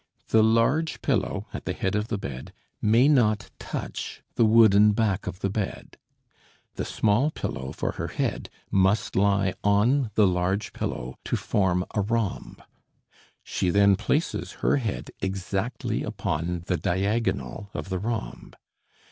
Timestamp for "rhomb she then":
12.01-13.95